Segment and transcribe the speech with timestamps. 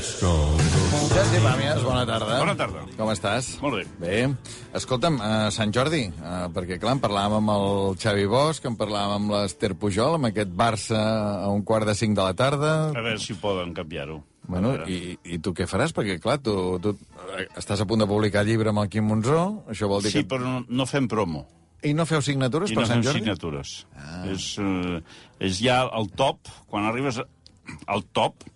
[0.00, 2.38] Sergi Pàmies, bona tarda.
[2.40, 2.82] Bona tarda.
[2.96, 3.50] Com estàs?
[3.60, 3.82] Molt bé.
[4.00, 4.20] Bé.
[4.78, 9.18] Escolta'm, uh, Sant Jordi, uh, perquè clar, en parlàvem amb el Xavi Bosch, en parlàvem
[9.18, 10.96] amb l'Ester Pujol, amb aquest Barça
[11.44, 12.70] a un quart de cinc de la tarda...
[12.88, 14.16] A veure si poden canviar-ho.
[14.48, 15.92] Bueno, A i, i tu què faràs?
[15.92, 16.94] Perquè, clar, tu, tu
[17.36, 20.22] eh, estàs a punt de publicar llibre amb el Quim Monzó, això vol dir Sí,
[20.24, 20.30] que...
[20.32, 21.44] però no, no fem promo.
[21.84, 23.26] I no feu signatures I per no Sant fem Jordi?
[23.26, 23.76] signatures.
[23.98, 24.24] Ah.
[24.32, 24.48] És,
[25.42, 27.28] és ja el top, quan arribes a-
[27.92, 28.48] al top,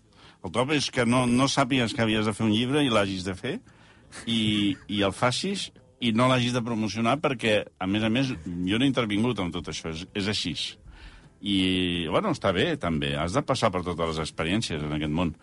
[0.44, 3.24] el top és que no, no sàpigues que havies de fer un llibre i l'hagis
[3.26, 3.56] de fer,
[4.26, 8.78] i, i el facis i no l'hagis de promocionar perquè, a més a més, jo
[8.78, 10.52] no he intervingut en tot això, és, és així.
[11.40, 13.14] I, bueno, està bé, també.
[13.18, 15.34] Has de passar per totes les experiències en aquest món.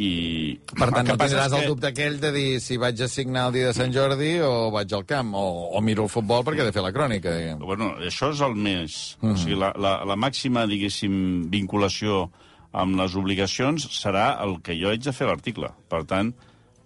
[0.00, 2.76] I, Per tant, el que no tindràs és el que- dubte aquell de dir si
[2.78, 6.04] vaig a signar el dia de Sant Jordi o vaig al camp, o, o miro
[6.06, 7.58] el futbol perquè he de fer la crònica, diguem.
[7.66, 9.16] Bueno, això és el més...
[9.20, 9.32] Mm.
[9.34, 12.28] O sigui, la, la, la màxima, diguéssim, vinculació
[12.72, 15.72] amb les obligacions serà el que jo haig de fer l'article.
[15.90, 16.32] Per tant,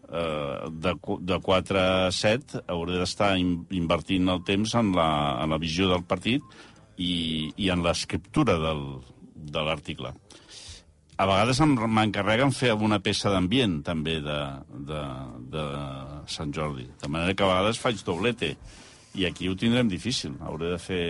[0.08, 0.94] eh, de,
[1.30, 5.08] de 4 a 7 hauré d'estar in, invertint el temps en la,
[5.44, 6.44] en la visió del partit
[6.96, 10.14] i, i en l'escriptura de l'article.
[11.14, 14.38] A vegades m'encarreguen fer alguna peça d'ambient, també, de,
[14.88, 15.02] de,
[15.52, 15.66] de
[16.26, 16.88] Sant Jordi.
[17.02, 18.56] De manera que a vegades faig doblete.
[19.14, 20.34] I aquí ho tindrem difícil.
[20.42, 21.02] Hauré de fer...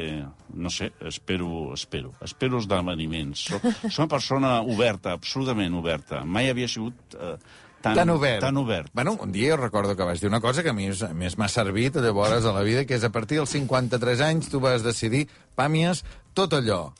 [0.55, 2.12] No sé, espero, espero.
[2.24, 3.47] Espero esdeveniments.
[3.48, 6.20] Soc, soc una persona oberta, absolutament oberta.
[6.25, 7.36] Mai havia sigut eh,
[7.80, 8.41] tan, Tan obert.
[8.44, 8.91] Tan obert.
[8.92, 11.48] Bueno, un dia jo recordo que vas dir una cosa que a mi, més m'ha
[11.48, 15.27] servit llavors a la vida, que és a partir dels 53 anys tu vas decidir,
[15.56, 16.05] Pàmies,
[16.36, 16.92] tot allò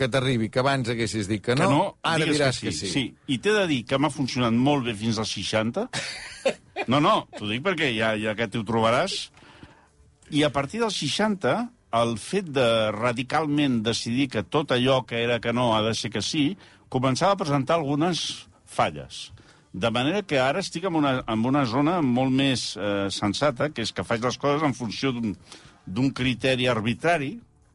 [0.00, 2.86] que t'arribi, que abans haguessis dit que no, que no ara diràs que que sí.
[2.88, 2.92] sí.
[2.92, 3.04] sí.
[3.28, 5.88] I t'he de dir que m'ha funcionat molt bé fins als 60.
[6.88, 9.26] No, no, t'ho dic perquè ja, ja que t'ho trobaràs.
[10.30, 11.52] I a partir dels 60,
[11.98, 16.10] el fet de radicalment decidir que tot allò que era que no ha de ser
[16.14, 16.56] que sí,
[16.88, 19.30] començava a presentar algunes falles.
[19.72, 23.82] De manera que ara estic en una, en una zona molt més eh, sensata, que
[23.82, 27.32] és que faig les coses en funció d'un criteri arbitrari,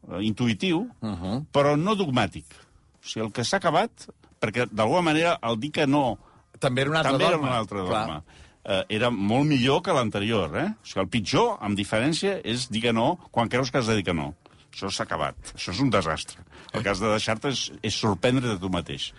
[0.08, 1.44] eh, intuïtiu, uh -huh.
[1.52, 2.44] però no dogmàtic.
[2.44, 4.08] O sigui, el que s'ha acabat,
[4.40, 6.18] perquè d'alguna manera el dir que no
[6.58, 7.36] També era un altre també dogma.
[7.36, 8.22] era un altre Clar.
[8.66, 10.66] Eh, era molt millor que l'anterior, eh?
[10.74, 13.94] O sigui, el pitjor, amb diferència, és dir que no quan creus que has de
[13.94, 14.32] dir que no.
[14.72, 15.38] Això s'ha acabat.
[15.54, 16.42] Això és un desastre.
[16.74, 19.12] El que has de deixar-te és, és sorprendre de tu mateix.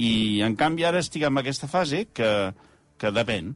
[0.00, 2.30] I, en canvi, ara estic en aquesta fase que,
[2.96, 3.52] que depèn,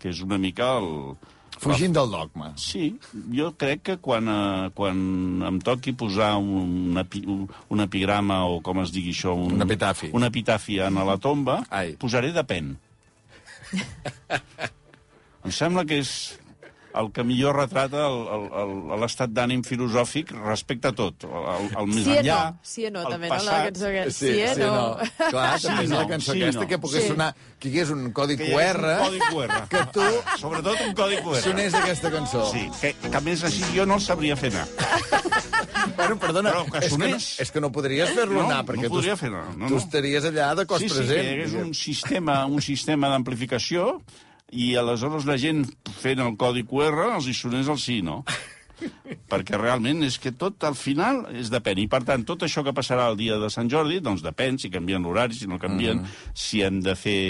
[0.00, 1.18] que és una mica el...
[1.60, 2.52] Fugint del dogma.
[2.56, 2.94] Sí,
[3.36, 5.02] jo crec que quan, eh, quan
[5.50, 7.42] em toqui posar un, epi, un,
[7.74, 9.34] un epigrama o com es digui això...
[9.36, 10.14] Un, Un epitafi.
[10.16, 11.98] Un epitafi a la tomba, Ai.
[12.00, 12.72] posaré depèn.
[15.44, 16.12] em sembla que és
[16.90, 18.00] el que millor retrata
[18.98, 21.22] l'estat d'ànim filosòfic respecte a tot.
[21.22, 22.64] El, el més Sí enllà, no?
[22.66, 23.36] Sí o no, el també, no?
[23.36, 24.02] La passat, cançó que...
[24.10, 24.72] Sí, Sí, o sí, no?
[24.74, 25.06] no.
[25.30, 26.68] Clar, Sí, també és la no, cançó sí, aquesta no.
[26.72, 27.12] que pogués Sí.
[27.14, 27.28] sonar...
[27.60, 29.62] Que hi hagués un codi que hi hagués QR un codi QR.
[29.76, 30.08] que tu
[30.42, 31.40] Sobretot un codi QR.
[31.46, 32.42] sonés aquesta cançó.
[32.50, 34.66] Sí, que, que a més així jo no el sabria fer anar.
[35.96, 38.68] Bueno, perdona, Però que és, que no, és que no podries fer-lo No, anar, no
[38.70, 39.82] perquè podria tu, fer anar, no, tu no.
[39.82, 41.10] estaries allà de cos sí, present.
[41.10, 43.90] Sí, hi hagués un sistema, un sistema d'amplificació
[44.50, 45.64] i aleshores la gent
[46.00, 48.22] fent el codi QR els hi sonés el sí, no?
[49.30, 51.82] perquè realment és que tot al final és depèn.
[51.82, 54.72] I per tant, tot això que passarà el dia de Sant Jordi, doncs depèn si
[54.72, 56.30] canvien l'horari, si no canvien, mm.
[56.34, 57.20] si hem de fer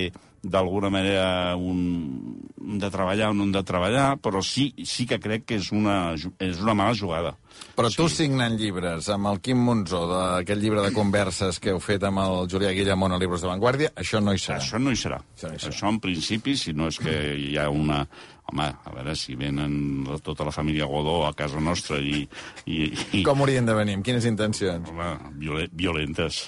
[0.43, 5.21] d'alguna manera un, un de treballar o no hem de treballar, però sí, sí que
[5.21, 7.34] crec que és una, és una mala jugada.
[7.77, 12.05] Però tu signant llibres amb el Quim Monzó, d'aquest llibre de converses que heu fet
[12.09, 14.61] amb el Julià Guillamón a Libros de Vanguardia, això no hi serà.
[14.62, 15.21] Això no hi serà.
[15.37, 15.75] Això no hi serà.
[15.75, 18.05] Això, en principi, si no és que hi ha una...
[18.50, 22.25] Home, a veure, si venen tota la família Godó a casa nostra i...
[22.66, 22.78] i,
[23.15, 23.94] i Com haurien de venir?
[23.99, 24.91] Amb quines intencions?
[24.91, 26.41] Home, viole, violentes,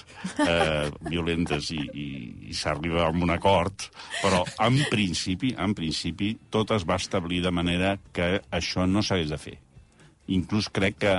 [0.43, 2.07] eh, violentes i, i,
[2.51, 3.87] i s'arriba a un acord,
[4.19, 9.31] però en principi, en principi, tot es va establir de manera que això no s'hagués
[9.31, 9.55] de fer.
[10.35, 11.15] Inclús crec que,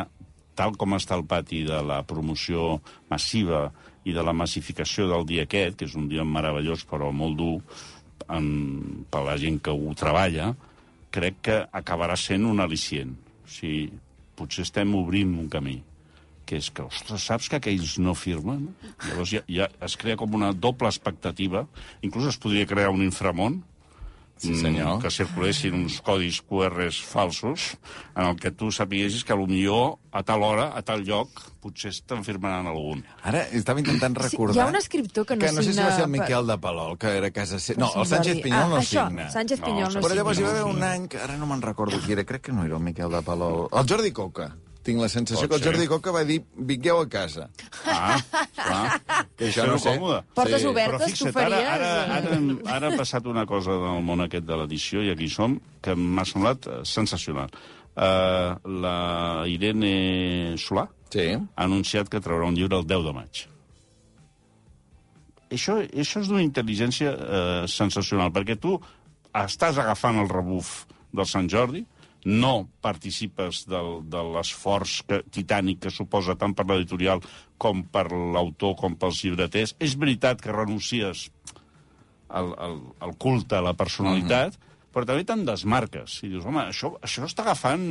[0.55, 2.77] tal com està el pati de la promoció
[3.11, 3.71] massiva
[4.05, 7.57] i de la massificació del dia aquest, que és un dia meravellós però molt dur
[8.29, 8.47] en,
[9.11, 10.53] per la gent que ho treballa,
[11.15, 13.15] crec que acabarà sent un al·licient.
[13.45, 13.89] O sigui,
[14.39, 15.81] potser estem obrint un camí
[16.45, 18.67] que és que, ostres, saps que aquells no firmen?
[19.07, 21.65] Llavors ja, ja es crea com una doble expectativa.
[22.05, 23.63] Inclús es podria crear un inframont
[24.37, 24.99] Sí, senyor.
[24.99, 27.77] mm, que circulessin uns codis QRs falsos
[28.17, 31.31] en el que tu sapiguessis que potser a tal hora, a tal lloc,
[31.63, 33.05] potser te'n firmaran algun.
[33.23, 34.57] Ara estava intentant Sí, recordar...
[34.57, 36.47] hi ha un escriptor que no que no sé si signa va ser el Miquel
[36.47, 37.81] de Palol, que era a casa seva.
[37.81, 38.43] No, el Sant Sánchez Jordi.
[38.43, 39.31] Pinyol ah, no això, signa.
[39.31, 40.61] Sánchez No, Pinyol no, Però llavors hi va signa.
[40.61, 42.83] haver un any, que ara no me'n recordo qui era, crec que no era el
[42.83, 43.69] Miquel de Palol.
[43.73, 44.51] El Jordi Coca.
[44.85, 45.73] Tinc la sensació Pot que el.
[45.73, 47.47] Jordi Coca va dir, vingueu a casa.
[47.89, 48.19] Ah,
[48.59, 49.01] clar.
[49.39, 49.95] Que això no sé.
[49.97, 50.19] còmode.
[50.37, 50.67] Portes Sí.
[50.69, 51.55] obertes, Però tu fixa't, faries...
[51.59, 52.19] ara, ara, eh?
[52.19, 55.95] ara, ara ha passat una cosa del món aquest de l'edició, i aquí som, que
[55.97, 57.49] m'ha semblat eh, sensacional.
[57.95, 58.95] Uh, la
[59.47, 61.29] Irene Solà Sí.
[61.39, 63.43] ha anunciat que traurà un llibre el 10 de maig.
[65.55, 68.75] Això, això és d'una intel·ligència eh, sensacional, perquè tu
[69.39, 70.85] estàs agafant el rebuf
[71.15, 71.85] del Sant Jordi,
[72.25, 77.23] no participes del, de l'esforç titànic que suposa tant per l'editorial
[77.61, 79.75] com per l'autor com pels llibreters.
[79.79, 81.29] És veritat que renuncies
[82.29, 84.57] al, al, al culte, a la personalitat,
[84.95, 86.21] però també te'n desmarques.
[86.23, 87.83] I dius, home, això, això està agafant...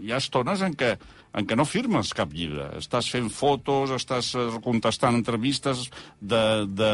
[0.00, 0.94] Hi ha estones en què,
[1.36, 2.70] en què no firmes cap llibre.
[2.80, 5.88] Estàs fent fotos, estàs eh, contestant entrevistes
[6.20, 6.90] de, de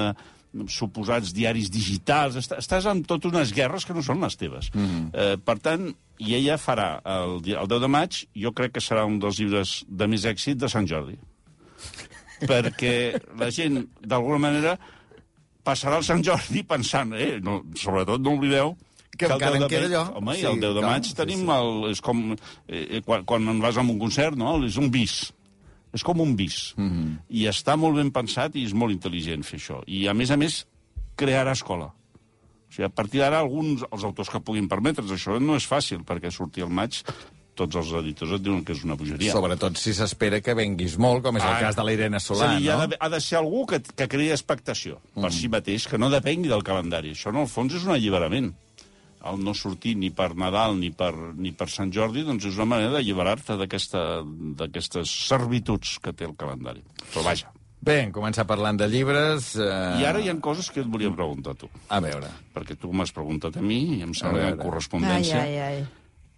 [0.69, 4.71] suposats diaris digitals, est- estàs amb totes unes guerres que no són les teves.
[4.75, 5.11] Mm -hmm.
[5.15, 9.05] eh, per tant, i ella farà el, el 10 de maig, jo crec que serà
[9.07, 11.19] un dels llibres de més èxit de Sant Jordi.
[12.41, 14.79] perquè la gent, d'alguna manera,
[15.65, 18.77] passarà el Sant Jordi pensant, eh, no, sobretot no oblideu
[19.19, 20.17] Que el encara 10 en queda allò.
[20.17, 21.51] Home, Sí, el 10 de clar, maig sí, tenim sí.
[21.53, 21.91] el...
[21.91, 22.37] És com...
[22.69, 24.65] Eh, quan, quan vas a un concert, no?
[24.65, 25.33] És un bis.
[25.93, 26.75] És com un bis.
[26.77, 27.01] Mm Mhm.
[27.05, 27.19] -hmm.
[27.29, 29.83] I està molt ben pensat i és molt intel·ligent fer això.
[29.87, 30.67] I, a més a més,
[31.17, 31.87] crearà escola.
[31.87, 36.05] O sigui, a partir d'ara, alguns, els autors que puguin permetre's, això no és fàcil,
[36.05, 37.03] perquè sortir al maig
[37.57, 39.33] tots els editors et diuen que és una bogeria.
[39.33, 42.57] Sobretot si s'espera que venguis molt, com és el Ah, cas de la Irene Solà,
[42.57, 42.79] a dir, no?
[42.81, 45.21] ha, de, ha de ser algú que, que creï expectació mm.
[45.21, 47.11] per si mateix, que no depengui del calendari.
[47.11, 48.55] Això, en el fons, és un alliberament.
[49.25, 52.65] El no sortir ni per Nadal ni per, ni per Sant Jordi doncs és una
[52.73, 54.23] manera d'alliberar-te d'aquesta-
[54.57, 56.81] d'aquestes servituds que té el calendari.
[57.13, 57.51] Però vaja.
[57.81, 59.55] Bé, hem començat parlant de llibres...
[59.57, 60.01] Eh...
[60.01, 61.69] I ara hi ha coses que et volia preguntar a tu.
[61.89, 62.29] A veure.
[62.55, 64.61] Perquè tu m'has preguntat a mi i em sembla que en veure.
[64.61, 65.41] Ai, correspondència...
[65.41, 65.85] ai, ai.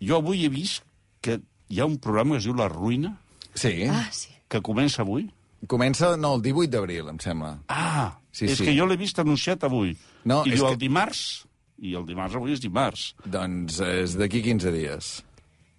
[0.02, 0.82] Jo avui he vist
[1.22, 1.40] que
[1.70, 3.16] hi ha un programa que es diu La Ruïna,
[3.54, 3.84] Sí.
[3.90, 4.30] Ah, sí.
[4.48, 5.26] que comença avui.
[5.68, 7.56] Comença, no, el 18 d'abril, em sembla.
[7.68, 8.64] Ah, Sí, és sí.
[8.64, 9.92] que jo l'he vist anunciat avui.
[10.24, 11.44] No, I és diu que- el dimarts,
[11.78, 13.12] i el dimarts avui és dimarts.
[13.24, 15.12] Doncs és d'aquí 15 dies.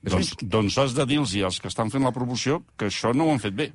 [0.04, 3.36] Doncs, doncs has de dir-los als que estan fent la promoció que això no ho
[3.36, 3.70] han fet bé.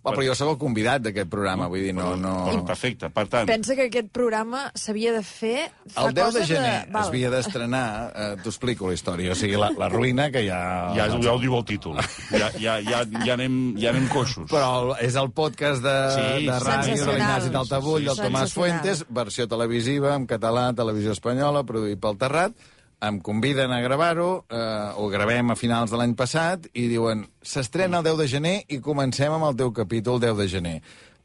[0.00, 2.12] Va, però jo sóc el convidat d'aquest programa, vull dir, no...
[2.20, 2.34] no...
[2.68, 3.48] Perfecte, per tant...
[3.50, 7.02] Pensa que aquest programa s'havia de fer fa El 10 de gener Val.
[7.02, 10.60] es havia d'estrenar, eh, t'ho explico la història, o sigui, la, la ruïna que ja...
[10.96, 12.00] Ja, ja ho diu el títol.
[12.30, 14.48] Ja, ja, ja, ja, anem, ja anem coixos.
[14.50, 18.54] Però el, és el podcast de, Sí, de ràdio de l'Ignasi Taltabull, del Tomàs.
[18.56, 22.70] Fuentes, versió televisiva, en català, televisió espanyola, produït pel Terrat.
[23.00, 28.02] Em conviden a gravar-ho, eh, ho gravem a finals de l'any passat, i diuen, s'estrena
[28.02, 30.74] el 10 de gener i comencem amb el teu capítol 10 de gener.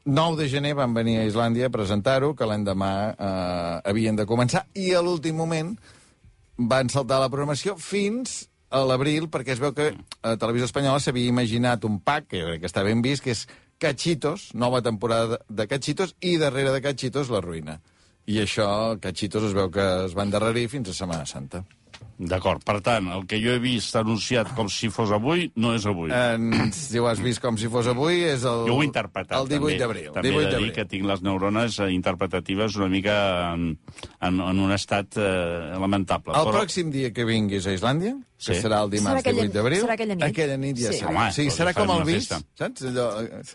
[0.06, 4.64] 9 de gener van venir a Islàndia a presentar-ho, que l'endemà eh, havien de començar,
[4.72, 5.74] i a l'últim moment
[6.56, 9.90] van saltar la programació fins a l'abril, perquè es veu que
[10.22, 13.44] a Televisió Espanyola s'havia imaginat un pack, que crec que està ben vist, que és
[13.78, 17.82] Cachitos, nova temporada de Cachitos, i darrere de Cachitos, La Ruïna.
[18.26, 21.64] I això, Cachitos, es veu que es va endarrerir fins a Setmana Santa.
[22.18, 25.84] D'acord, per tant, el que jo he vist anunciat com si fos avui, no és
[25.84, 26.08] avui.
[26.12, 29.36] En, si ho has vist com si fos avui, és el, Jo ho he interpretat.
[29.38, 29.76] el 18 també.
[29.82, 30.06] d'abril.
[30.14, 33.16] També 18 he de dir que tinc les neurones eh, interpretatives una mica
[33.52, 33.66] en,
[34.20, 36.32] en, en un estat eh, lamentable.
[36.40, 38.62] El pròxim dia que vinguis a Islàndia, que Sí.
[38.64, 39.84] serà el dimarts Serà aquella- 18 d'abril...
[39.84, 40.24] serà aquella nit.
[40.30, 40.98] Aquella nit ja Sí.
[41.04, 41.12] serà.
[41.12, 42.40] Home, sí, doncs serà com el una vis, festa.
[42.56, 42.82] saps?
[42.90, 43.08] Allò...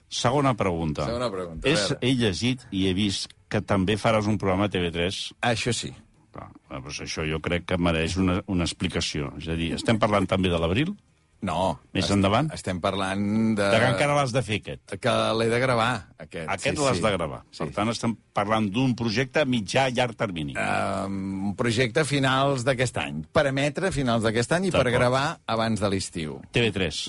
[0.08, 1.06] Segona pregunta.
[1.10, 5.22] Segona pregunta, És, he llegit i he vist que també faràs un programa a TV3
[5.52, 5.92] Això sí.
[6.32, 9.34] Clar, doncs això jo crec que mereix una, una explicació.
[9.42, 10.94] És a dir, estem parlant també de l'abril?
[11.42, 11.80] No.
[11.92, 12.52] Més estem- endavant?
[12.54, 13.22] Estem parlant
[13.58, 13.66] de...
[13.74, 14.94] De que encara l'has de fer, aquest.
[15.02, 15.90] Que l'he de gravar,
[16.22, 16.46] aquest.
[16.54, 17.04] Aquest sí, l'has sí.
[17.04, 17.40] de gravar.
[17.50, 17.64] Sí.
[17.64, 20.54] Per tant, estem parlant d'un projecte a mitjà i llarg termini.
[20.56, 23.24] Um, un projecte a finals d'aquest any.
[23.34, 26.38] Per emetre a finals d'aquest any i per gravar abans de l'estiu.
[26.54, 27.02] TV3.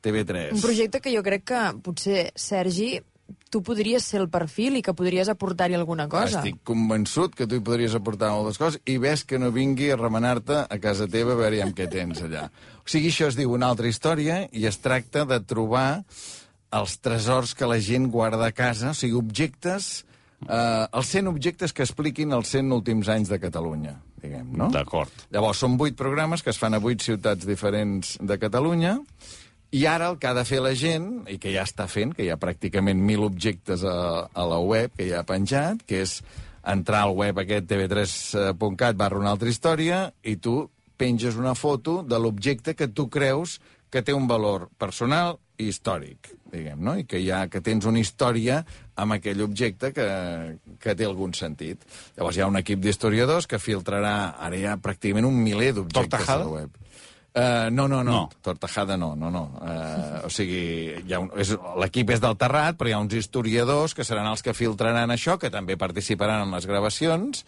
[0.00, 0.54] TV3.
[0.54, 2.94] Un projecte que jo crec que potser, Sergi,
[3.50, 6.40] tu podries ser el perfil i que podries aportar-hi alguna cosa.
[6.40, 9.98] Estic convençut que tu hi podries aportar moltes coses i ves que no vingui a
[10.00, 12.48] remenar-te a casa teva a veure amb què tens allà.
[12.82, 16.04] O sigui, això es diu una altra història i es tracta de trobar
[16.70, 20.04] els tresors que la gent guarda a casa, o sigui, objectes,
[20.46, 24.70] eh, els 100 objectes que expliquin els 100 últims anys de Catalunya, diguem, no?
[24.70, 25.10] D'acord.
[25.34, 29.00] Llavors, són vuit programes que es fan a vuit ciutats diferents de Catalunya,
[29.70, 32.24] i ara el que ha de fer la gent, i que ja està fent, que
[32.26, 36.18] hi ha pràcticament mil objectes a, a la web que ja ha penjat, que és
[36.66, 40.64] entrar al web aquest tv3.cat barra una altra història i tu
[41.00, 43.60] penges una foto de l'objecte que tu creus
[43.90, 46.94] que té un valor personal i històric, diguem, no?
[46.98, 48.60] I que, hi ha, que tens una història
[49.00, 50.06] amb aquell objecte que,
[50.80, 51.82] que té algun sentit.
[52.16, 56.28] Llavors hi ha un equip d'historiadors que filtrarà, ara hi ha pràcticament un miler d'objectes
[56.28, 56.78] a la web.
[57.30, 58.22] Uh, no, no, no, No.
[58.42, 59.44] Tortajada no, no, no.
[59.62, 60.98] Uh, o sigui,
[61.78, 65.38] l'equip és del Terrat, però hi ha uns historiadors que seran els que filtraran això,
[65.38, 67.44] que també participaran en les gravacions,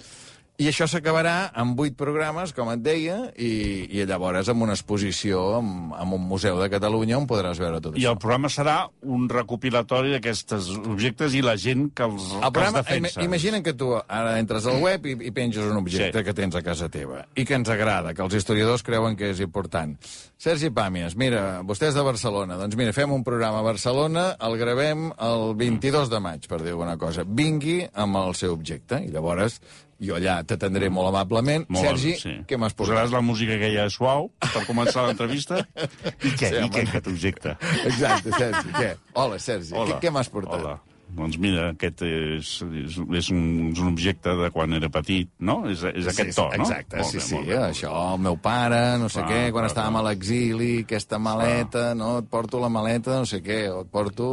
[0.63, 5.59] i això s'acabarà amb vuit programes, com et deia, i, i llavors amb una exposició
[5.59, 8.13] en, en un museu de Catalunya on podràs veure tot I això.
[8.15, 12.53] el programa serà un recopilatori d'aquests objectes i la gent que els, El que els
[12.55, 13.21] programa, defensa.
[13.21, 16.25] ima- imagina que tu ara entres al web i, i penges un objecte Sí.
[16.25, 19.41] que tens a casa teva i que ens agrada, que els historiadors creuen que és
[19.41, 19.97] important.
[20.43, 24.57] Sergi Pàmies, mira, vostè és de Barcelona, doncs mira, fem un programa a Barcelona, el
[24.59, 27.23] gravem el 22 de maig, per dir alguna cosa.
[27.25, 29.61] Vingui amb el seu objecte i llavors
[30.03, 31.67] jo allà t'atendré molt amablement.
[31.73, 32.37] Molt, Sergi, sí.
[32.49, 33.17] què m'has Posaràs posat?
[33.17, 35.63] la música aquella suau per començar l'entrevista?
[36.29, 36.49] I què?
[36.49, 37.57] Sí, I què, aquest objecte?
[37.87, 38.95] Exacte, Sergi, què?
[39.15, 39.95] Hola, Sergi, Hola.
[39.95, 40.59] què, què m'has portat?
[40.61, 40.81] Hola.
[41.13, 45.59] Doncs mira, aquest és, és, és, un, és un objecte de quan era petit, no?
[45.69, 46.65] És, és aquest sí, to, no?
[46.65, 47.41] Exacte, Molt sí, bé, sí.
[47.51, 50.05] bé, això, el meu pare, no sé Clar, què, quan clar, estàvem clar.
[50.05, 54.31] a l'exili, aquesta maleta, no, et porto la maleta, no sé què, o et porto...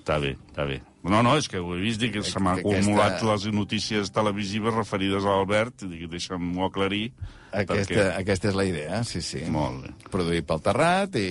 [0.00, 0.80] Està bé, està bé.
[1.02, 3.46] No, no, és que ho he vist i que se m'han Que aquesta- acumulat les
[3.52, 7.12] notícies televisives referides a Albert, i dic, deixa'm-ho aclarir.
[7.52, 8.08] Aquesta, perquè...
[8.22, 9.42] aquesta és la idea, sí, sí.
[9.52, 9.90] Molt bé.
[10.12, 11.26] Produït pel Terrat i,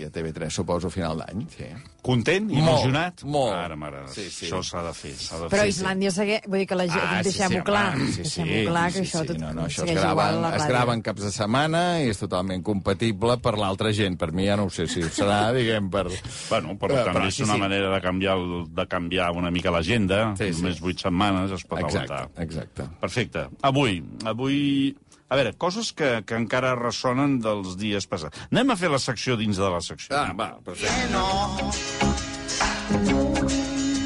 [0.00, 1.68] i a TV3, suposo, a final d'any, sí.
[2.06, 2.44] Content?
[2.46, 3.22] Molt, Il·lusionat?
[3.26, 3.50] molt.
[3.58, 4.44] Ara, mare, Sí, sí.
[4.46, 5.70] això s'ha de fer, de Però fer.
[5.72, 6.44] Islàndia segueix...
[6.46, 7.02] Vull dir que la gent...
[7.02, 7.86] Ah, sí, Deixem-ho sí, clar.
[7.96, 10.12] home, sí, sí, Deixem-ho clar, que sí, això sí, tot no, no, això es la
[10.12, 10.68] es ràdio.
[10.70, 14.14] grava en caps de setmana i és totalment compatible per l'altra gent.
[14.22, 16.04] Per mi ja no ho sé si ho serà, diguem, per...
[16.48, 17.64] Bueno, però Eh, també sí, és una sí.
[17.66, 20.20] manera de canviar, el, de canviar una mica l'agenda.
[20.38, 20.62] Sí, sí.
[20.62, 22.46] Només vuit setmanes es pot Exacte, aguantar.
[22.46, 22.86] exacte.
[23.02, 23.48] Perfecte.
[23.66, 24.94] Avui, avui...
[25.28, 28.44] A veure, coses que, que encara ressonen dels dies passats.
[28.52, 30.14] Anem a fer la secció dins de la secció.
[30.14, 31.08] Ah, va, perfecte.
[31.10, 31.72] no,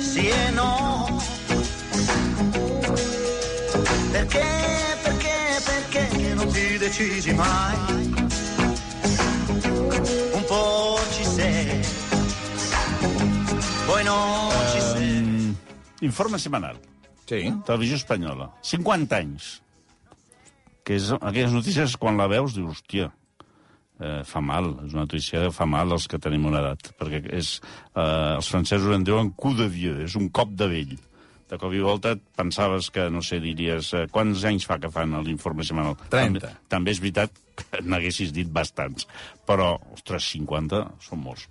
[0.00, 0.70] sì e no.
[4.12, 4.46] Perché,
[5.02, 5.36] perché,
[5.68, 7.76] perché non ti decisi mai?
[10.32, 11.80] Un po' ci sei,
[13.86, 15.20] poi non ci sei.
[15.20, 15.52] Mm,
[16.00, 16.78] informe setmanal.
[17.26, 17.44] Sí.
[17.64, 18.50] Televisió espanyola.
[18.62, 19.60] 50 anys.
[20.84, 23.10] Que és aquelles notícies, quan la veus, dius, hòstia,
[24.00, 27.22] eh, fa mal, és una notícia que fa mal als que tenim una edat, perquè
[27.36, 27.60] és,
[27.94, 30.96] eh, els francesos en diuen coup de vieux, és un cop de vell.
[31.50, 35.16] De cop i volta pensaves que, no sé, diries, eh, quants anys fa que fan
[35.24, 35.96] l'informe setmanal?
[36.08, 36.40] 30.
[36.40, 39.06] També, també és veritat que n'haguessis dit bastants,
[39.46, 41.48] però, ostres, 50 són molts.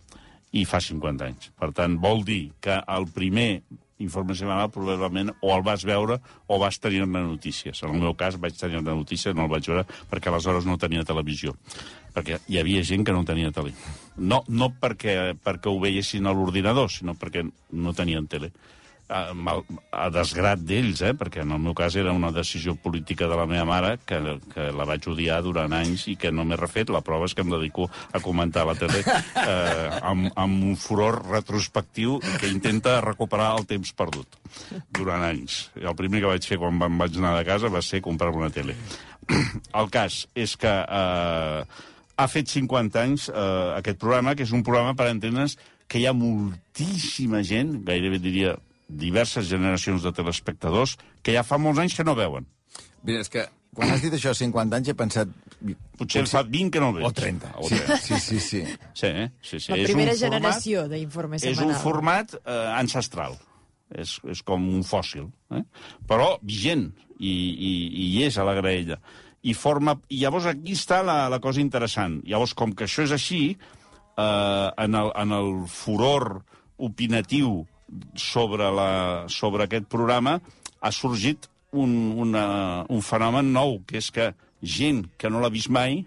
[0.51, 1.51] I fa 50 anys.
[1.59, 3.62] Per tant, vol dir que el primer
[3.99, 7.83] informe setmanal probablement o el vas veure o vas tenir-ne notícies.
[7.83, 11.05] En el meu cas vaig tenir-ne notícies, no el vaig veure perquè aleshores no tenia
[11.07, 11.55] televisió.
[12.15, 13.75] Perquè hi havia gent que no tenia tele.
[14.17, 18.51] No, no perquè, perquè ho veiessin a l'ordinador, sinó perquè no tenien tele.
[19.09, 21.15] A, mal, a desgrat d'ells, eh?
[21.17, 24.19] perquè en el meu cas era una decisió política de la meva mare que,
[24.53, 26.93] que la vaig odiar durant anys i que no m'he refet.
[26.93, 31.23] La prova és que em dedico a comentar la tele eh, amb, amb un furor
[31.25, 34.37] retrospectiu que intenta recuperar el temps perdut
[34.93, 35.67] durant anys.
[35.81, 38.29] I el primer que vaig fer quan em vaig anar de casa va ser comprar
[38.35, 38.77] una tele.
[39.79, 41.65] El cas és que eh,
[42.19, 43.43] ha fet 50 anys eh,
[43.77, 45.57] aquest programa, que és un programa, per entendre's,
[45.89, 48.55] que hi ha moltíssima gent, gairebé diria
[48.89, 52.48] diverses generacions de telespectadors, que ja fa molts anys que no veuen.
[53.05, 55.29] Mira, és que quan has dit això 50 anys he pensat...
[56.00, 57.05] Potser en fa 20 que no veig.
[57.05, 57.51] O 30.
[57.60, 57.98] O Sí, 30.
[58.01, 58.39] sí, sí.
[58.39, 58.62] sí.
[58.96, 59.29] Sí, eh?
[59.43, 59.72] sí, sí.
[59.72, 61.69] La És primera un format- generació d'informe És setmanal.
[61.75, 63.38] un format eh, ancestral.
[63.93, 65.27] És, és com un fòssil.
[65.51, 65.63] Eh?
[66.08, 66.88] Però vigent,
[67.19, 69.00] i, i, i hi és a la graella.
[69.41, 72.19] I, forma, I llavors aquí està la, la cosa interessant.
[72.27, 76.41] Llavors, com que això és així, eh, en, el, en el furor
[76.77, 77.65] opinatiu
[78.15, 78.91] sobre, la,
[79.31, 80.39] sobre aquest programa
[80.79, 84.31] ha sorgit un, una, un fenomen nou, que és que
[84.62, 86.03] gent que no l'ha vist mai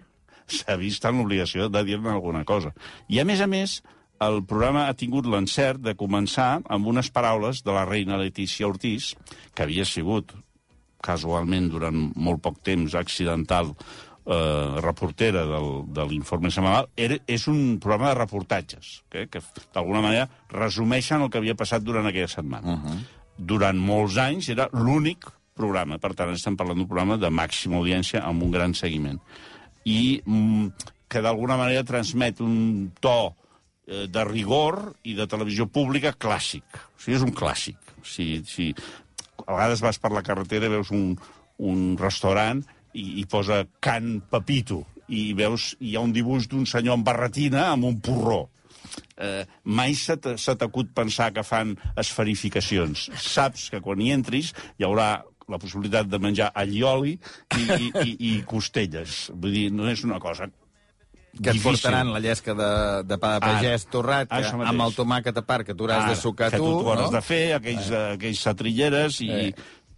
[0.53, 2.73] s'ha vist en l'obligació de dir-ne alguna cosa.
[3.07, 3.79] I, a més a més,
[4.23, 9.13] el programa ha tingut l'encert de començar amb unes paraules de la reina Letícia Ortiz,
[9.55, 10.33] que havia sigut
[11.03, 13.73] casualment durant molt poc temps accidental
[14.25, 19.43] eh, reportera del, de l'informe setmanal, era, és un programa de reportatges, que, que
[19.75, 22.73] d'alguna manera resumeixen el que havia passat durant aquella setmana.
[22.75, 22.99] Uh -huh.
[23.37, 28.23] Durant molts anys era l'únic programa, per tant estem parlant d'un programa de màxima audiència
[28.25, 29.19] amb un gran seguiment.
[29.85, 30.67] I mm,
[31.07, 33.35] que d'alguna manera transmet un to
[33.87, 36.63] eh, de rigor i de televisió pública clàssic.
[36.97, 37.77] O sigui, és un clàssic.
[38.01, 38.73] O sigui, si,
[39.45, 41.13] a vegades vas per la carretera i veus un,
[41.57, 44.83] un restaurant i, i posa Can Pepito
[45.13, 48.47] i veus hi ha un dibuix d'un senyor amb barretina amb un porró.
[49.17, 53.09] Eh, mai se t- se t'acut pensar que fan esferificacions.
[53.19, 55.11] Saps que quan hi entris hi haurà
[55.51, 57.17] la possibilitat de menjar allioli
[57.57, 59.27] i, i, i, i costelles.
[59.35, 61.65] Vull dir, no és una cosa que et difícil.
[61.65, 62.69] portaran la llesca de,
[63.09, 66.15] de pa de pagès torrat, que, amb el tomàquet a part, que tu hauràs de
[66.19, 67.11] sucar que tu, tu, tu has no?
[67.17, 68.03] de fer, aquells, eh.
[68.19, 69.53] aquells satrilleres, i, Eh.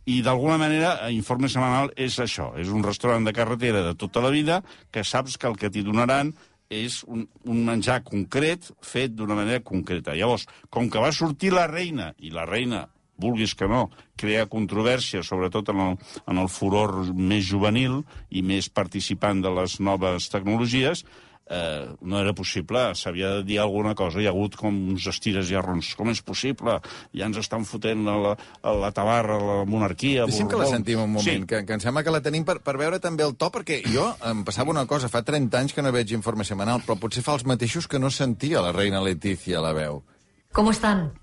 [0.05, 4.21] I d'alguna manera, eh, Informe Semanal és això, és un restaurant de carretera de tota
[4.21, 6.33] la vida que saps que el que t'hi donaran
[6.69, 10.15] és un, un menjar concret fet d'una manera concreta.
[10.17, 15.23] Llavors, com que va sortir la reina, i la reina vulguis que no, crea controvèrsia,
[15.23, 15.93] sobretot en el,
[16.27, 21.05] en el furor més juvenil i més participant de les noves tecnologies,
[21.49, 25.51] eh, no era possible, s'havia de dir alguna cosa, hi ha hagut com uns estires
[25.51, 25.91] i arrons.
[25.95, 26.79] Com és possible?
[27.13, 30.25] Ja ens estan fotent a la, a la tabarra, a la monarquia...
[30.25, 30.75] Deixem que la Borbó.
[30.77, 31.47] sentim un moment, Sí.
[31.49, 34.07] que, que em sembla que la tenim per, per veure també el to, perquè jo
[34.25, 37.33] em passava una cosa, fa 30 anys que no veig informe setmanal, però potser fa
[37.37, 40.03] els mateixos que no sentia la reina Letícia a la veu.
[40.51, 41.13] ¿Cómo están?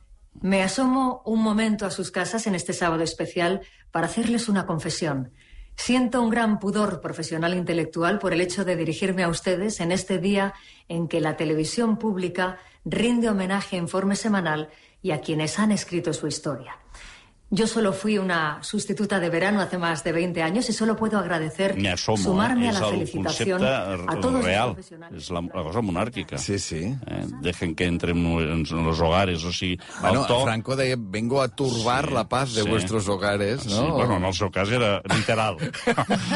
[0.41, 3.61] Me asomo un momento a sus casas en este sábado especial
[3.91, 5.31] para hacerles una confesión.
[5.85, 9.91] Siento un gran pudor profesional e intelectual por el hecho de dirigirme a ustedes en
[9.91, 10.55] este día
[10.87, 14.69] en que la televisión pública rinde homenaje en forma semanal
[15.03, 16.79] y a quienes han escrito su historia.
[17.55, 21.19] Yo solo fui una sustituta de verano hace más de 20 años y solo puedo
[21.19, 22.69] agradecer asomo, sumarme eh?
[22.69, 25.23] a és la el felicitación a todos real, los profesionales.
[25.23, 26.39] és la, la cosa monàrquica.
[26.39, 26.97] Sí, sí.
[27.07, 27.27] Eh?
[27.45, 30.39] Dejen que entren en, en los hogares, o sigui, Bueno, el to...
[30.45, 32.69] Franco deia, vengo a turbar Sí, la paz de sí.
[32.71, 33.85] vuestros hogares, no?
[33.85, 35.59] Sí, bueno, en el seu cas era literal.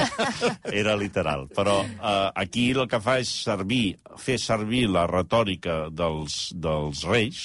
[0.64, 1.49] era literal.
[1.49, 7.40] Però eh, aquí el que fa és servir, fer servir la retòrica dels, dels reis,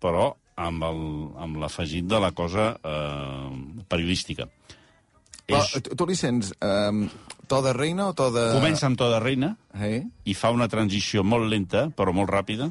[0.00, 4.48] però amb l'afegit de la cosa eh, periodística.
[5.44, 7.08] Però, És, tu, tu li sents eh,
[7.50, 8.46] to de reina o to de...
[8.56, 10.04] comença amb to de reina Eh?
[10.24, 12.70] i fa una transició molt lenta, però molt ràpida,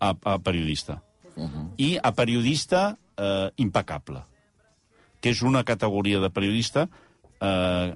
[0.00, 1.02] a, a periodista.
[1.34, 1.66] Uh -huh.
[1.76, 4.22] I a periodista eh, impecable,
[5.20, 6.88] que és una categoria de periodista
[7.40, 7.94] eh,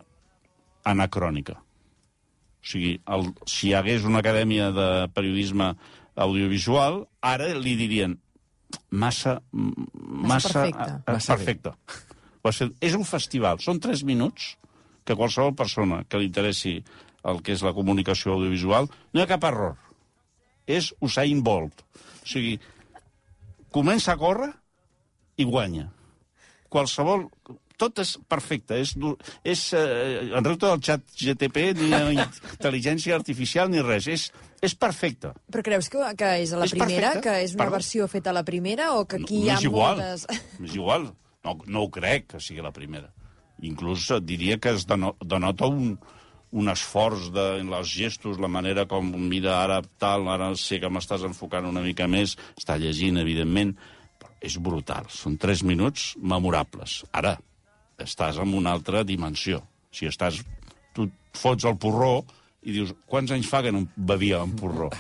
[0.84, 1.54] anacrònica.
[1.58, 5.76] O sigui, el, si hi hagués una acadèmia de periodisme
[6.16, 8.18] audiovisual, ara li dirien
[8.90, 9.38] massa...
[9.52, 10.88] massa perfecte.
[10.90, 11.36] eh, bé.
[11.36, 11.72] perfecte.
[12.42, 14.56] Ho has fet- És un festival, són tres minuts
[15.04, 16.78] que qualsevol persona que li interessi
[17.28, 19.76] el que és la comunicació audiovisual, no hi ha cap error.
[20.68, 21.80] És Usain Bolt.
[22.22, 22.58] O sigui,
[23.74, 24.52] comença a córrer
[25.36, 25.88] i guanya.
[26.68, 27.28] Qualsevol...
[27.78, 28.74] Tot és perfecte.
[28.82, 28.96] És,
[29.46, 34.08] és eh, en repte del xat GTP, ni intel·ligència artificial, ni res.
[34.10, 34.24] És,
[34.66, 35.30] és perfecte.
[35.54, 37.22] Però creus que, que és a la És primera, perfecte.
[37.28, 37.76] que és una Perdó.
[37.78, 40.02] versió feta a la primera, o que aquí no, hi ha és igual.
[40.02, 40.26] moltes...
[40.66, 41.08] És igual.
[41.46, 43.12] No, no ho crec que sigui la primera.
[43.62, 45.94] Inclús diria que es deno, denota un,
[46.50, 50.90] un esforç de, en els gestos, la manera com mira ara tal, ara sé que
[50.90, 53.76] m'estàs enfocant una mica més, està llegint, evidentment,
[54.18, 55.06] però és brutal.
[55.14, 57.04] Són tres minuts memorables.
[57.14, 57.36] Ara,
[58.02, 59.62] estàs en una altra dimensió.
[59.92, 60.42] Si estàs...
[60.96, 62.22] Tu fots el porró
[62.66, 64.90] i dius, quants anys fa que no bevia un porró?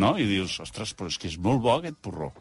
[0.00, 0.14] No?
[0.18, 2.32] I dius, ostres, però és que és molt bo aquest porró.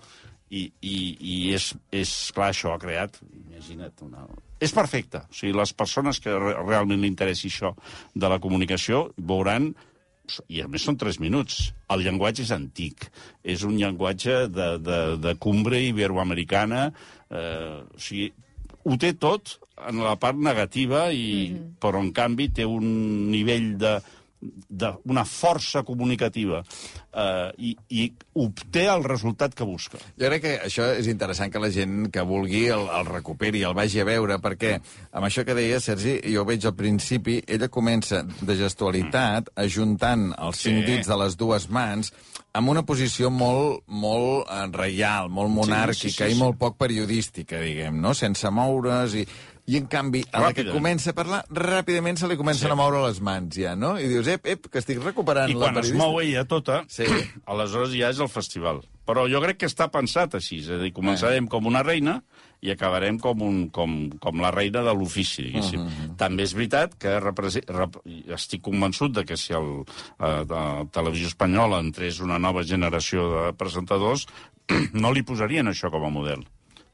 [0.53, 4.27] I, i, i és, és clar, això ha creat, imagina't, una...
[4.63, 5.23] És perfecte.
[5.25, 7.73] O sigui, les persones que re realment li interessi això
[8.13, 9.71] de la comunicació veuran
[10.47, 11.73] i a més són tres minuts.
[11.91, 13.09] El llenguatge és antic.
[13.43, 16.85] És un llenguatge de, de, de cumbre iberoamericana.
[17.29, 18.29] Eh, o sigui,
[18.83, 19.57] ho té tot
[19.89, 21.71] en la part negativa, i, mm -hmm.
[21.79, 22.85] però en canvi té un
[23.31, 24.01] nivell de,
[24.69, 26.61] de una força comunicativa
[27.13, 28.07] eh, i, i
[28.43, 29.97] obté el resultat que busca.
[30.19, 33.75] Jo crec que això és interessant que la gent que vulgui el, el recuperi, el
[33.77, 34.75] vagi a veure, perquè
[35.11, 40.31] amb això que deia Sergi, jo ho veig al principi, ella comença de gestualitat, ajuntant
[40.37, 40.87] els cinc Sí.
[40.89, 42.09] dits de les dues mans,
[42.53, 46.35] amb una posició molt, molt eh, reial, molt monàrquica sí, sí, sí.
[46.35, 48.13] i molt poc periodística, diguem, no?
[48.17, 49.27] Sense moure's i...
[49.65, 52.71] I, en canvi, a la que comença a parlar, ràpidament se li comencen Sí.
[52.71, 53.93] a moure les mans, ja, no?
[53.97, 56.03] I dius, ep, ep, que estic recuperant I la quan es periodista.
[56.03, 57.05] mou ella tota, Sí.
[57.45, 58.81] aleshores ja és el festival.
[59.07, 62.21] Però jo crec que està pensat així, és a dir, començarem com una reina
[62.63, 65.79] i acabarem com, un, com, com la reina de l'ofici, diguéssim.
[65.81, 66.15] Uh -huh.
[66.17, 67.95] També és veritat que represe- rep
[68.35, 69.83] estic convençut de que si el,
[70.19, 74.27] eh, la televisió espanyola entrés una nova generació de presentadors,
[74.93, 76.43] no li posarien això com a model,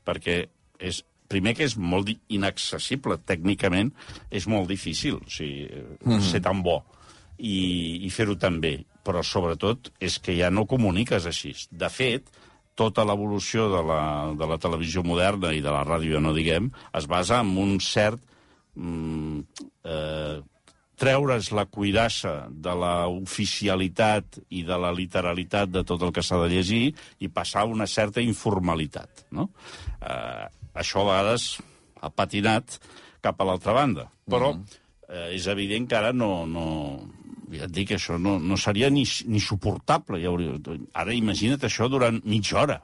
[0.05, 3.93] perquè és primer que és molt inaccessible tècnicament,
[4.29, 6.21] és molt difícil o sigui, uh -huh.
[6.21, 6.83] ser tan bo
[7.37, 8.83] i, i fer-ho tan bé.
[9.03, 11.55] Però, sobretot, és que ja no comuniques així.
[11.71, 12.27] De fet,
[12.75, 14.03] tota l'evolució de, la,
[14.37, 17.79] de la televisió moderna i de la ràdio, ja no diguem, es basa en un
[17.79, 18.21] cert...
[18.75, 19.41] Mm,
[19.83, 20.39] eh,
[20.99, 26.41] treure's la cuirassa de la oficialitat i de la literalitat de tot el que s'ha
[26.43, 26.81] de llegir
[27.23, 29.23] i passar a una certa informalitat.
[29.31, 29.47] No?
[30.03, 31.49] Eh, això a vegades
[32.01, 32.79] ha patinat
[33.23, 36.67] cap a l'altra banda, però eh, és evident que ara no, no,
[37.51, 40.21] ja et dic, això no, no seria ni, ni suportable.
[40.21, 40.55] Ja hauria...
[41.01, 42.79] Ara imagina't això durant mitja hora.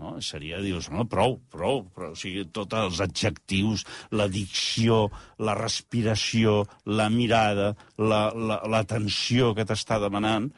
[0.00, 0.14] No?
[0.24, 2.14] Seria, dius, no, prou, prou, prou.
[2.14, 3.84] O sigui, tots els adjectius,
[4.16, 5.06] la dicció,
[5.44, 10.50] la respiració, la mirada, la, la, la que t'està demanant,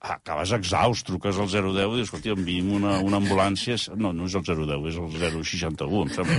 [0.00, 3.76] acabes exhaust, truques al 010 i dius, escolta, enviï'm una, una ambulància...
[3.96, 6.38] No, no és el 010, és el 061, em sembla.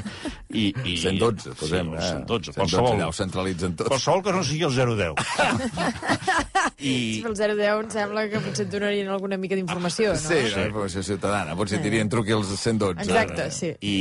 [0.53, 1.89] I, i, 112, posem.
[1.89, 2.11] Sí, eh?
[2.21, 2.91] 112, 112, qualsevol.
[2.95, 3.89] allà ho centralitzen tot.
[3.91, 5.91] Qualsevol que no sigui el 010.
[6.81, 10.21] I, Sí, pel 010 em sembla que potser et donarien alguna mica d'informació, no?
[10.21, 11.55] Sí, no, informació ciutadana.
[11.59, 13.03] Potser dirien truqui als 112.
[13.05, 13.71] Exacte, sí.
[13.85, 13.95] i,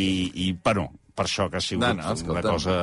[0.47, 2.57] i bueno, per això que ha sigut No, no, una escolta'm.
[2.57, 2.77] cosa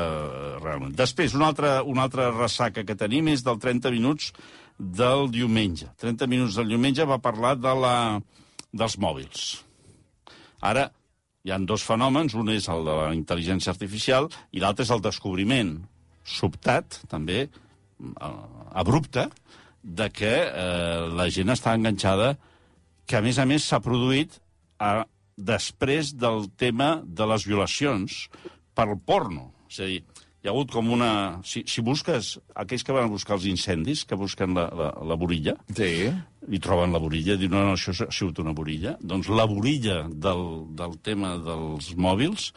[0.61, 0.93] realment.
[0.99, 4.31] Després, una altra, una altra ressaca que tenim és del 30 minuts
[4.77, 5.89] del diumenge.
[5.97, 7.95] 30 minuts del diumenge va parlar de la,
[8.71, 9.47] dels mòbils.
[10.61, 10.87] Ara,
[11.45, 15.03] hi han dos fenòmens, un és el de la intel·ligència artificial i l'altre és el
[15.03, 15.77] descobriment
[16.27, 18.31] sobtat, també, eh,
[18.73, 19.29] abrupte,
[19.81, 22.35] de que eh, la gent està enganxada,
[23.07, 24.41] que a més a més s'ha produït
[24.83, 25.05] a,
[25.37, 28.25] després del tema de les violacions
[28.75, 29.53] per porno.
[29.71, 30.01] És a dir,
[30.47, 31.11] hi ha hagut com una...
[31.43, 35.17] Si, si busques, aquells que van a buscar els incendis, que busquen la, la, la
[35.19, 36.07] borilla, Sí.
[36.47, 38.93] i troben la borilla, diuen, no, no, això ha sigut una borilla.
[39.03, 40.43] Doncs la borilla del,
[40.79, 42.53] del tema dels mòbils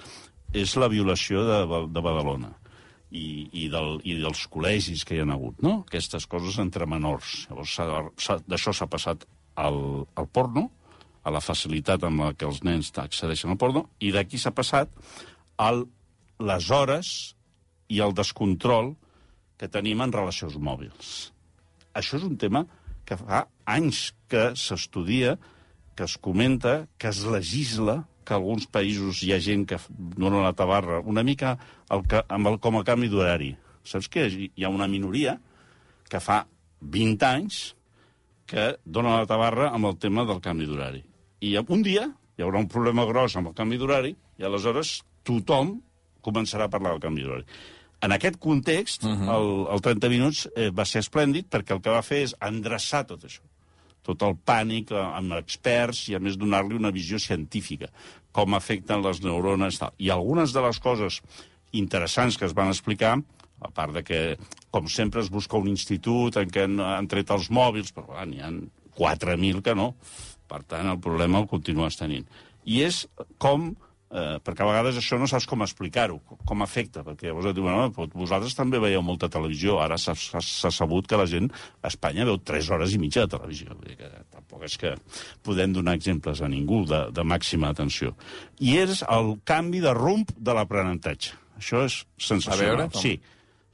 [0.54, 1.58] és la violació de,
[1.90, 2.52] de Badalona
[3.10, 5.80] i, i, del, i dels col·legis que hi ha hagut, no?
[5.90, 7.48] Aquestes coses entre menors.
[7.50, 7.74] Llavors,
[8.46, 9.26] d'això s'ha passat
[9.58, 9.80] al,
[10.14, 10.68] al porno,
[11.26, 14.94] a la facilitat amb la que els nens accedeixen al porno, i d'aquí s'ha passat
[15.58, 15.88] al,
[16.38, 17.34] les hores
[17.90, 18.94] i el descontrol
[19.60, 21.30] que tenim en relació als mòbils.
[21.92, 22.64] Això és un tema
[23.04, 25.34] que fa anys que s'estudia,
[25.98, 30.54] que es comenta, que es legisla, que alguns països hi ha gent que dona la
[30.54, 31.56] tabarra, una mica
[31.90, 33.50] el que, amb el, com a canvi d'horari.
[33.82, 34.28] Saps què?
[34.54, 35.34] Hi ha una minoria
[36.10, 36.44] que fa
[36.80, 37.60] 20 anys
[38.50, 41.02] que dona la tabarra amb el tema del canvi d'horari.
[41.42, 45.76] I un dia hi haurà un problema gros amb el canvi d'horari i aleshores tothom
[46.24, 47.46] començarà a parlar del canvi d'horari.
[48.00, 49.34] En aquest context, uh -huh.
[49.36, 53.06] el, el 30 minuts eh, va ser esplèndid perquè el que va fer és endreçar
[53.06, 53.42] tot això
[54.02, 57.90] tot el pànic eh, amb experts i, a més, donar-li una visió científica,
[58.32, 59.80] com afecten les neurones.
[59.80, 59.94] Tal.
[59.98, 61.20] I algunes de les coses
[61.76, 63.18] interessants que es van explicar,
[63.60, 64.20] a part de que,
[64.72, 68.40] com sempre, es busca un institut en què han, han tret els mòbils, però n'hi
[68.40, 68.50] ha
[68.96, 69.92] 4.000 que no.
[70.50, 72.26] Per tant, el problema el continues tenint.
[72.64, 73.04] I és
[73.38, 73.70] com
[74.10, 77.76] eh, perquè a vegades això no saps com explicar-ho, com afecta, perquè llavors et diuen,
[77.76, 82.26] no, però vosaltres també veieu molta televisió, ara s'ha sabut que la gent a Espanya
[82.28, 84.94] veu 3 hores i mitja de televisió, vull dir que tampoc és que
[85.46, 88.14] podem donar exemples a ningú de, de màxima atenció.
[88.58, 91.36] I és el canvi de rumb de l'aprenentatge.
[91.60, 92.56] Això és sensacional.
[92.56, 93.02] A veure, com?
[93.02, 93.18] sí.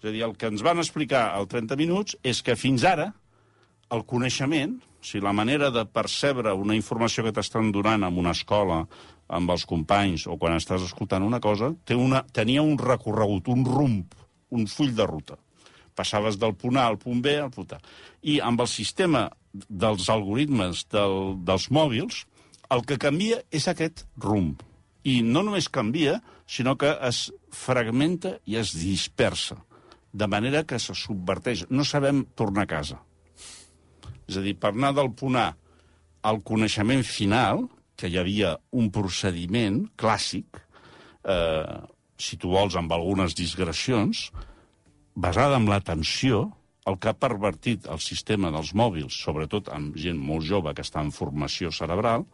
[0.03, 3.13] És a dir, el que ens van explicar al 30 minuts és que fins ara
[3.95, 8.35] el coneixement, o sigui, la manera de percebre una informació que t'estan donant en una
[8.35, 8.83] escola,
[9.29, 13.65] amb els companys, o quan estàs escoltant una cosa, té una, tenia un recorregut, un
[13.67, 14.15] rumb,
[14.51, 15.39] un full de ruta.
[15.97, 17.81] Passaves del punt A al punt B al punt A.
[18.23, 22.25] I amb el sistema dels algoritmes del, dels mòbils,
[22.71, 24.63] el que canvia és aquest rumb.
[25.07, 29.57] I no només canvia, sinó que es fragmenta i es dispersa,
[30.13, 31.67] de manera que se subverteix.
[31.71, 33.01] No sabem tornar a casa.
[34.27, 35.53] És a dir, per anar del punt A
[36.27, 40.61] al coneixement final, que hi havia un procediment clàssic,
[41.25, 41.81] eh,
[42.17, 44.31] si tu vols, amb algunes digressions,
[45.15, 46.47] basada en l'atenció,
[46.87, 51.03] el que ha pervertit el sistema dels mòbils, sobretot amb gent molt jove que està
[51.03, 52.27] en formació cerebral,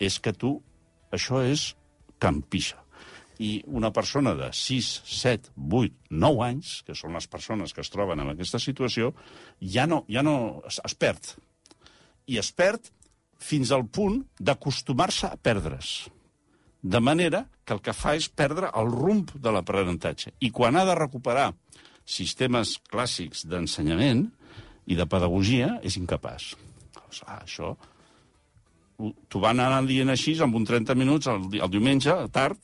[0.00, 0.54] és que tu,
[1.12, 1.74] això és
[2.22, 2.78] campixa.
[3.40, 7.92] I una persona de 6, 7, 8, 9 anys, que són les persones que es
[7.92, 9.14] troben en aquesta situació,
[9.60, 11.34] ja no, ja no es, es perd.
[12.28, 12.90] I es perd
[13.40, 16.08] fins al punt d'acostumar-se a perdre's.
[16.82, 20.32] De manera que el que fa és perdre el rumb de l'aprenentatge.
[20.40, 21.50] I quan ha de recuperar
[22.08, 24.26] sistemes clàssics d'ensenyament
[24.90, 26.54] i de pedagogia, és incapaç.
[27.26, 27.74] Ah, això
[29.00, 32.58] ho- t'ho van anar dient així, amb un 30 minuts, el, el diumenge, tard,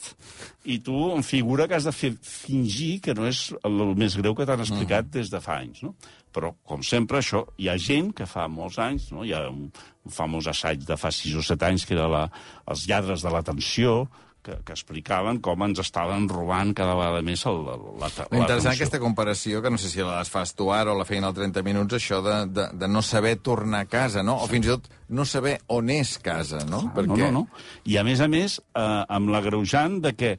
[0.65, 4.17] i tu em figura que has de fer, fingir que no és el, el més
[4.21, 5.95] greu que t'han explicat des de fa anys, no?
[6.37, 9.25] Però, com sempre, això, hi ha gent que fa molts anys, no?
[9.25, 9.71] hi ha un,
[10.05, 12.27] un famós assaig de fa 6 o 7 anys, que era la,
[12.69, 14.03] els lladres de l'atenció,
[14.47, 18.75] que, que explicaven com ens estaven robant cada vegada més el, la, la, Interessant l'atenció.
[18.77, 21.65] aquesta comparació, que no sé si les fas tu ara o la feina al 30
[21.67, 24.37] minuts, això de, de, de no saber tornar a casa, no?
[24.45, 26.85] O fins i tot no saber on és casa, no?
[26.93, 27.65] Ah, No, no, no.
[27.91, 28.87] I a més a més, eh,
[29.19, 30.37] amb l'agreujant de que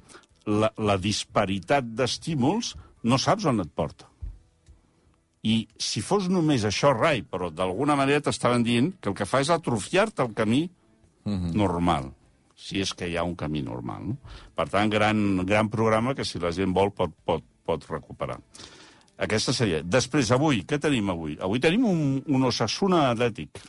[0.47, 4.07] la, la disparitat d'estímuls no saps on et porta.
[5.47, 9.39] I si fos només això, rai, però d'alguna manera t'estaven dient que el que fa
[9.43, 10.65] és atrofiar-te el camí
[11.27, 12.09] normal,
[12.55, 14.09] si és que hi ha un camí normal.
[14.09, 14.17] No?
[14.55, 18.39] Per tant, gran, gran programa que si la gent vol pot, pot, pot recuperar.
[19.17, 19.81] Aquesta seria.
[19.83, 21.37] Després, avui, què tenim avui?
[21.41, 23.61] Avui tenim un, un Osasuna atlètic.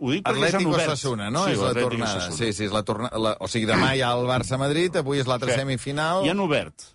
[0.00, 0.68] Ho dic perquè Atlètic.
[0.72, 1.44] Osasuna, no?
[1.44, 2.22] Sí, és la tornada.
[2.22, 2.36] Osasuna.
[2.38, 3.20] Sí, sí, és la tornada.
[3.20, 3.34] La...
[3.44, 6.24] O sigui, demà hi ha el Barça-Madrid, avui és l'altra Que semifinal.
[6.24, 6.88] I han obert.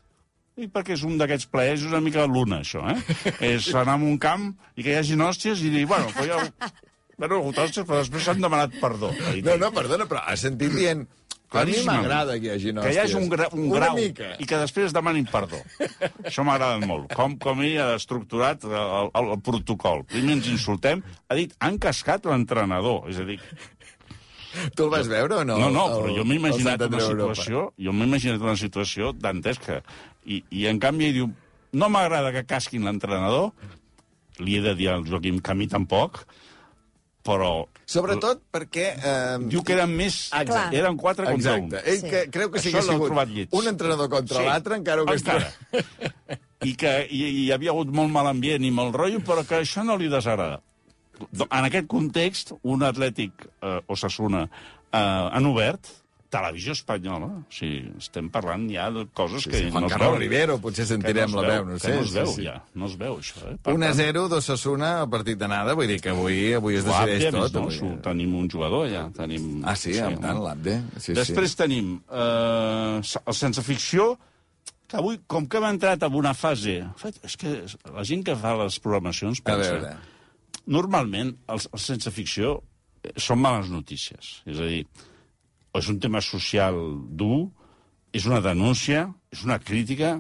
[0.56, 3.34] I perquè és un d'aquests plaers, és una mica l'una, això, eh?
[3.44, 6.72] és anar a un camp i que hi hagi hòsties i dir, bueno, però ja...
[7.16, 9.12] Bueno, hòsties, però després s'han demanat perdó.
[9.44, 11.06] No, no, perdona, però has sentit dient...
[11.56, 14.34] A mi m'agrada que hi hagi que hi hagi un, gra un grau mica.
[14.44, 15.62] i que després demanin perdó.
[16.26, 17.14] Això m'agrada molt.
[17.16, 20.04] Com, com ell ha estructurat el, el, el protocol.
[20.12, 23.06] Primer ens insultem, ha dit, han cascat l'entrenador.
[23.14, 23.38] És a dir,
[24.76, 25.58] Tu el vas veure o no?
[25.60, 29.82] no, no, El- però jo m'he imaginat una situació, jo m'he imaginat una situació dantesca.
[30.26, 31.30] I, I en canvi ell diu,
[31.74, 33.52] no m'agrada que casquin l'entrenador,
[34.40, 36.26] li he de dir al Joaquim que a mi tampoc,
[37.26, 38.86] però Sobretot perquè...
[38.98, 40.16] Eh, diu que eren més...
[40.34, 40.64] Clar.
[40.74, 41.68] Eren quatre contra un.
[41.70, 41.92] Exacte.
[41.92, 42.10] Ell Sí.
[42.10, 43.50] que, creu que Això hagués l'heu sigut trobat lleig.
[43.54, 44.46] un entrenador contra Sí.
[44.48, 45.52] l'altre, encara ho hagués Encara.
[45.70, 46.40] trobat.
[46.66, 49.84] I que hi, hi havia hagut molt mal ambient i molt rotllo, però que això
[49.86, 50.62] no li desagrada.
[51.46, 55.92] En aquest context, un atlètic eh, Osasuna eh, han obert
[56.36, 57.30] televisió espanyola.
[57.46, 60.24] O sigui, estem parlant ja de coses que Juan no es Carlos veuen.
[60.24, 61.94] Rivero, potser sentirem es la veu, no sé.
[61.96, 62.46] no es sí, veu, sí.
[62.48, 62.56] ja.
[62.76, 63.42] No es veu, això.
[63.52, 63.56] Eh?
[63.64, 66.88] Per 1 a tant, 0 d'Ossassuna al partit d'anada, vull dir que avui, avui es
[66.88, 67.60] decideix a més, tot.
[67.60, 67.66] no?
[67.70, 67.78] avui.
[67.80, 69.06] Su- Tenim un jugador allà.
[69.16, 69.52] Tenim...
[69.64, 70.80] Ah, sí, amb tant, l'Abde.
[71.00, 74.16] Sí, Després tenim eh, el sense ficció,
[74.90, 76.82] que avui, com que hem entrat en una fase...
[77.26, 77.56] És que
[77.96, 79.46] la gent que fa les programacions sí.
[79.46, 79.72] A pensa...
[79.80, 79.96] veure,
[80.66, 82.56] Normalment, els, els sense ficció
[83.04, 84.40] eh, són males notícies.
[84.50, 84.86] És a dir,
[85.76, 86.80] és un tema social
[87.20, 87.50] dur,
[88.16, 90.16] és una denúncia, és una crítica,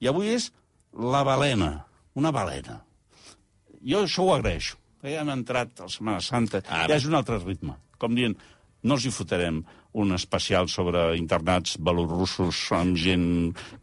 [0.00, 0.50] i avui és
[0.94, 1.72] la balena,
[2.18, 2.80] una balena.
[3.80, 4.78] Jo això ho agraeixo.
[5.00, 6.88] Ja hem entrat a la Setmana Santa, Ara.
[6.92, 7.76] ja és un altre ritme.
[8.00, 8.36] Com dient,
[8.82, 9.62] no els hi fotrem
[10.00, 13.24] un especial sobre internats belorussos amb gent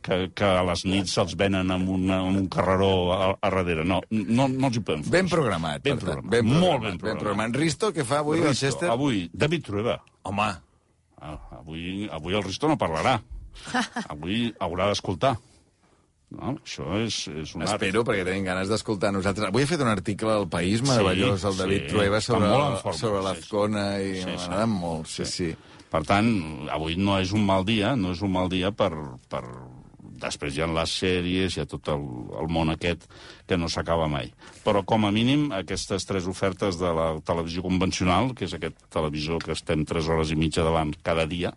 [0.01, 3.83] que, que a les nits se'ls venen amb, una, amb un carreró a, a darrere.
[3.83, 5.11] No, no, no els hi podem fer.
[5.17, 5.83] ben programat.
[5.83, 6.31] Ben programat.
[6.31, 7.23] Ben Molt programat, ben programat.
[7.25, 7.59] programat.
[7.59, 8.89] Risto, què fa avui Risto, Chester?
[8.93, 9.99] Avui, David Trueba.
[10.23, 10.47] Home,
[11.19, 13.15] Ah, avui, avui el Risto no parlarà.
[14.13, 15.31] Avui haurà d'escoltar.
[16.35, 16.57] No?
[16.59, 17.77] Això és, és un art.
[17.77, 19.47] espero, perquè tenim ganes d'escoltar nosaltres.
[19.47, 22.49] Avui he fet un article al País meravellós, el sí, David Trueba, està sobre,
[22.83, 24.27] forma, sobre sí, l'Azcona, i Sí, sí.
[24.27, 25.49] m'ha agradat molt, sí, sí.
[25.87, 26.27] Per tant,
[26.75, 28.91] avui no és un mal dia, no és un mal dia per...
[29.31, 29.43] per...
[30.17, 32.01] Després hi ha les sèries, hi ha tot el,
[32.41, 33.03] el món aquest
[33.45, 34.31] que no s'acaba mai.
[34.63, 39.43] Però, com a mínim, aquestes tres ofertes de la televisió convencional, que és aquest televisor
[39.45, 41.51] que estem tres hores i mitja davant cada dia,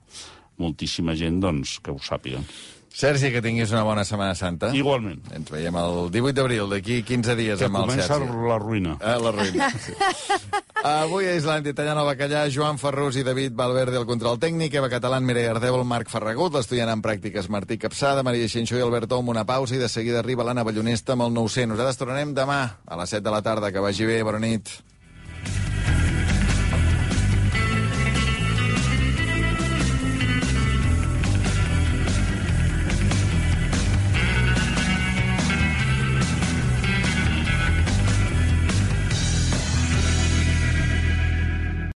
[0.61, 2.45] moltíssima gent, doncs, que ho sàpiga.
[2.91, 4.73] Sergi, que tinguis una bona Setmana Santa.
[4.75, 5.21] Igualment.
[5.37, 8.41] Ens veiem el 18 d'abril, d'aquí 15 dies, Que amb el comença Sergi.
[8.51, 8.97] la ruïna.
[8.99, 9.69] Ah, la ruïna.
[9.79, 9.95] Sí.
[10.91, 15.23] Avui a Islàndia, Tallana Bacallà, Joan Ferrus i David Valverde, el control tècnic, Eva Catalán,
[15.29, 19.47] Mireia Ardèvol, Marc Ferragut, l'estudiant en pràctiques Martí Capçada, Maria Xinxó i Alberto amb una
[19.47, 21.77] pausa i de seguida arriba l'Anna Ballonesta amb el 900.
[21.77, 23.71] Nosaltres tornarem demà a les 7 de la tarda.
[23.71, 24.67] Que vagi bé, bona nit.